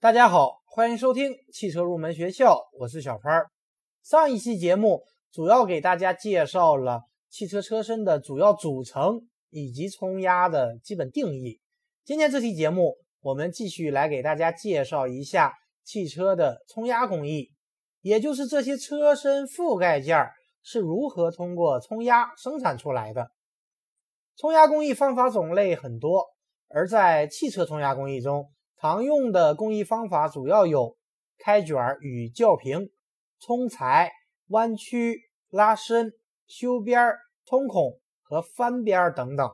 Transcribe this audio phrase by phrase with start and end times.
[0.00, 3.42] 大家好，欢迎收听汽车入门学校，我是小川。
[4.04, 11.58] 上一期节目主要给大家介绍了汽车车身的主要组成以及冲压的基本定义。
[12.04, 17.50] 今天这期节目，我们继续来给大家介绍一下汽车的冲压工艺，
[18.00, 20.28] 也就是这些车身覆盖件
[20.62, 23.32] 是如何通过冲压生产出来的。
[24.36, 26.24] 冲压工艺方法种类很多，
[26.68, 28.48] 而在汽车冲压工艺中，
[28.80, 30.96] 常用的工艺方法主要有
[31.36, 32.90] 开卷与校平、
[33.40, 34.12] 冲裁、
[34.50, 36.12] 弯曲、拉伸、
[36.46, 37.12] 修边、
[37.44, 39.50] 冲孔和翻边等等。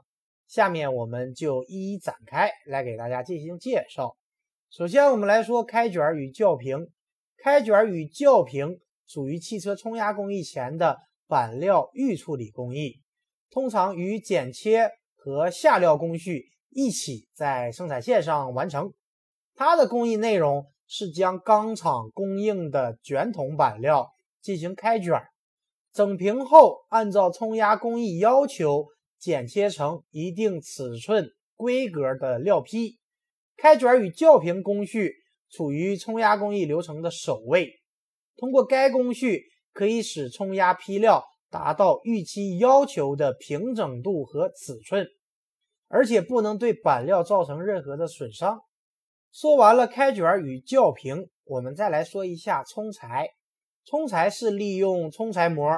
[0.47, 4.15] 下面我们就一一展开来给大家进行介绍。
[4.69, 6.91] 首先，我们来说开卷与校平。
[7.39, 13.01] 开卷与校平属于汽车冲压工艺前的板料预处理工艺，
[13.51, 18.93] 通常与剪切和下料工序一起在生产线上完成。
[19.57, 24.11] 它的工艺内容是将钢厂供应的卷筒板料
[24.41, 25.23] 进行开卷，
[25.93, 28.87] 整平后按照冲压工艺要求
[29.19, 32.99] 剪切成一定尺寸规格的料坯。
[33.57, 35.15] 开卷与校平工序
[35.49, 37.73] 处于冲压工艺流程的首位，
[38.37, 45.07] 通过该工序可以使冲压坯料达到预期要求的平整度和尺寸，
[45.87, 48.61] 而且不能对板料造成任何的损伤。
[49.35, 53.31] 说完了开卷与校平，我们再来说一下冲裁。
[53.85, 55.69] 冲裁是利用冲裁膜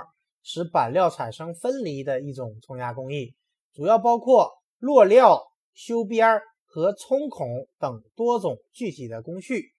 [0.43, 3.35] 使板料产生分离的一种冲压工艺，
[3.73, 9.73] 主要包括落料、修边和冲孔等多种具体的工序。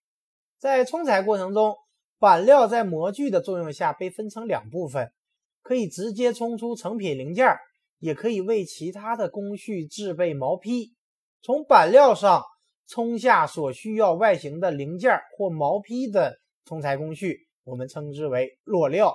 [0.58, 1.76] 在冲裁过程中，
[2.18, 5.12] 板料在模具的作用下被分成两部分，
[5.62, 7.56] 可以直接冲出成品零件，
[8.00, 10.96] 也可以为其他的工序制备毛坯。
[11.44, 12.42] 从板料上。
[12.88, 19.10] 冲下所需要外形的零件或毛坯的冲裁工序，我们称之为落料；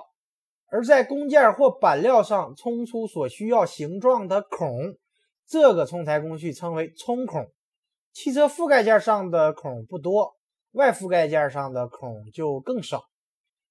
[0.67, 4.95] 而在工件或板料上冲出所需要形状的孔，
[5.47, 7.51] 这个冲裁工序称为冲孔。
[8.11, 10.35] 汽车覆盖件上的孔不多，
[10.73, 13.05] 外覆盖件上的孔就更少，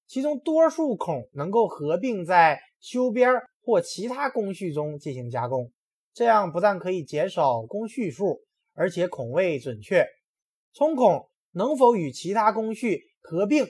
[0.05, 3.31] 其中多数孔能够合并在修边
[3.63, 5.71] 或其他工序中进行加工，
[6.13, 8.41] 这样不但可以减少工序数。
[8.73, 10.07] 而且孔位准确，
[10.73, 13.65] 冲孔能否与其他工序合并，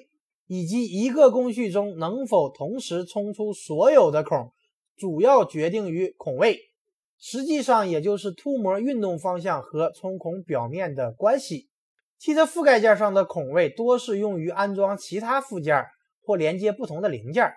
[0.48, 4.52] 以及一个工序中能否同时冲出所有的孔，
[4.96, 6.60] 主要决定于孔位，
[7.18, 11.70] 实际上也就是凸模运动方向和冲孔表面的关系。
[12.18, 15.86] 汽车覆盖件上的孔位多是用于安装其他附件
[16.22, 17.52] 或连接不同的零件，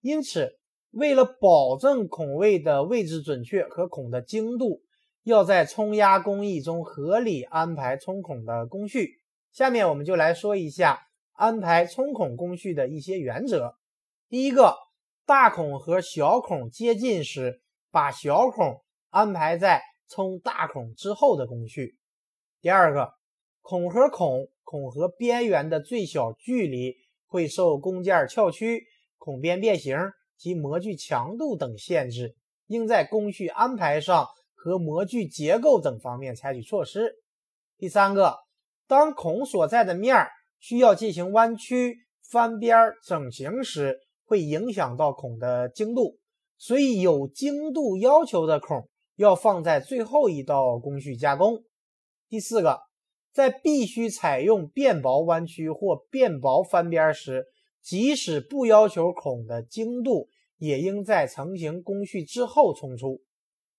[0.00, 0.58] 因此
[0.92, 4.80] 为了保证孔位的位置准确和孔的精度。
[5.26, 9.16] 要在冲压工艺中合理安排冲孔的工序。
[9.50, 13.74] 下面我们就来说一下安排冲孔工序的一些原则。
[14.28, 14.76] 第一个，
[15.26, 17.60] 大孔和小孔接近时，
[17.90, 21.96] 把小孔安排在冲大孔之后的工序。
[22.60, 23.10] 第二个，
[23.62, 26.94] 孔和孔、孔和边缘的最小距离
[27.26, 28.84] 会受工件翘曲、
[29.18, 29.98] 孔边变形
[30.36, 32.36] 及模具强度等限制，
[32.68, 34.28] 应在工序安排上。
[34.56, 37.14] 和模具结构等方面采取措施。
[37.78, 38.38] 第三个，
[38.88, 46.18] 当孔所在的面儿需要进行弯曲、翻边、整形时，会影响到孔的精度，
[46.58, 51.62] 所以有精度要求的孔要放在最后一道工序加工。
[52.28, 52.80] 第四个，
[53.32, 57.44] 在必须采用变薄弯曲或变薄翻边时，
[57.82, 63.20] 即使不要求孔的精度，也应在成型工序之后冲出。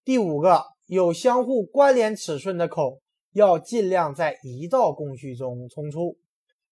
[0.07, 0.63] 第五个。
[0.85, 3.01] 有相互关联尺寸的孔
[3.33, 6.15] 要尽量在一道工序中冲出。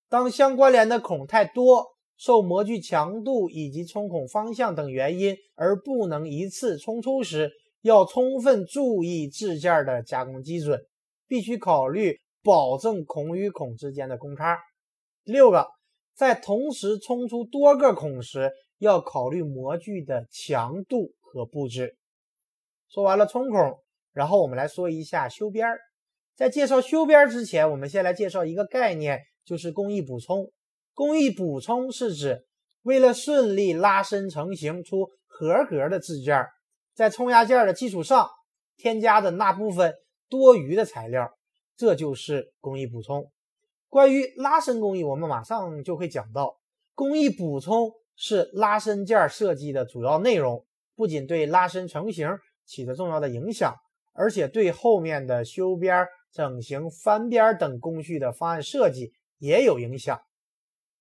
[0.07, 1.85] 当相关联的孔太多，
[2.15, 7.51] 受模具强度以及冲孔方向等原因而不能一次冲出时，
[7.81, 10.79] 要充分注意制件的加工基准，
[11.27, 14.57] 必须考虑保证孔与孔之间的公差。
[15.25, 15.67] 六个，
[16.15, 21.97] 在同时冲出多个孔时，要考虑模具的强度和布置。
[22.89, 23.79] 说完了冲孔。
[24.13, 25.79] 然后我们来说一下修边儿。
[26.35, 30.51] 在介绍修边儿之前，我们先来介绍一个概念，就是工艺补充。
[30.93, 32.45] 工艺补充是指
[32.83, 36.45] 为了顺利拉伸成型出合格的制件，
[36.93, 38.29] 在冲压件的基础上
[38.77, 39.93] 添加的那部分
[40.29, 41.37] 多余的材料，
[41.75, 43.31] 这就是工艺补充。
[43.89, 46.57] 关于拉伸工艺，我们马上就会讲到。
[46.93, 50.65] 工艺补充是拉伸件设计的主要内容，
[50.95, 52.29] 不仅对拉伸成型
[52.65, 53.75] 起着重要的影响。
[54.17, 60.17] 而且对后面的修边、整形、翻边等工序的方案设计也有影响。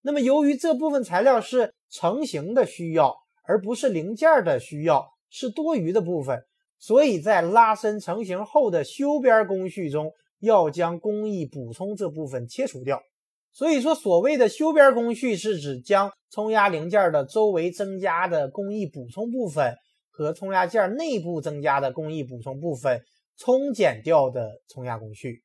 [0.02, 3.14] 那么，由于这部分材料是成型的需要，
[3.44, 6.42] 而不是零件的需要，是多余的部分，
[6.80, 13.00] 所以在拉伸成型后的修边工序中，要将工艺补充这部分切除掉。
[13.52, 19.76] 所以说，所谓的修边工序是指将冲压零件的周围增加的工艺补充部分
[20.16, 23.02] 和冲压件内部增加的工艺补充部分
[23.36, 25.42] 冲减掉的冲压工序。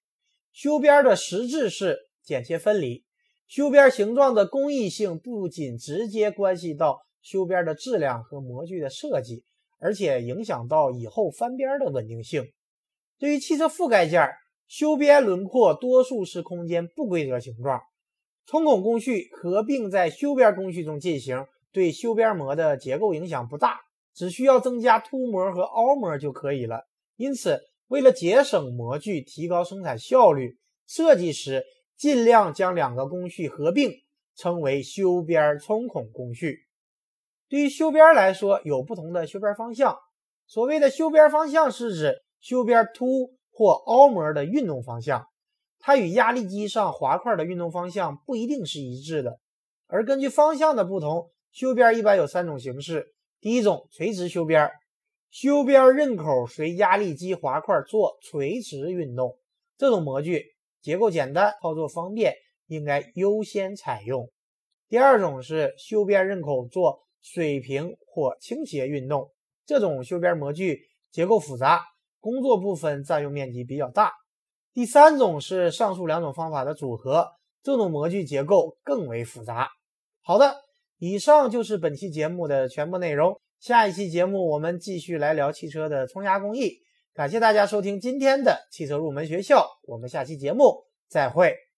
[0.54, 3.04] 修边的实质是剪切分离。
[3.48, 9.44] 修边形状的工艺性不仅直接关系到修边的质量和模具的设计，
[9.80, 12.46] 而且影响到以后翻边的稳定性。
[13.18, 14.30] 对于汽车覆盖件，
[14.68, 17.82] 修边轮廓多数是空间不规则形状，
[18.46, 23.80] 冲孔工序合并在修边工序中进行，对修边膜的结构影响不大，
[24.14, 26.88] 只需要增加凸膜和凹膜就可以了。
[27.16, 30.58] 因此，为了节省模具、提高生产效率，
[30.88, 31.64] 设计时。
[32.00, 33.92] 尽量将两个工序合并，
[34.34, 36.60] 称为修边冲孔工序。
[37.50, 39.98] 对于修边来说，有不同的修边方向。
[40.48, 45.26] 所谓的修边方向，是指修边凸或凹膜的运动方向，
[45.78, 49.38] 它与压力机上滑块的运动方向不一定是一致的。
[49.88, 53.14] 而根据方向的不同，修边一般有三种形式。
[53.42, 54.70] 第一种，垂直修边，
[55.32, 59.38] 修边刃口随压力机滑块做垂直运动，
[59.78, 60.46] 这种模具。
[60.82, 62.36] 结构简单，操作方便，
[62.68, 64.30] 应该优先采用。
[64.88, 69.32] 第二种是修边刃口做水平或倾斜运动，
[69.66, 70.82] 这种修边模具
[71.12, 71.86] 结构复杂，
[72.20, 74.14] 工作部分占用面积比较大。
[74.74, 77.28] 第三种是上述两种方法的组合，
[77.62, 79.70] 这种模具结构更为复杂。
[80.22, 80.56] 好的，
[81.00, 83.40] 以上就是本期节目的全部内容。
[83.60, 86.80] 下一期节目我们继续来聊汽车的冲压工艺。
[87.14, 91.69] 感谢大家收听今天的汽车入门学校，我们下期节目再会。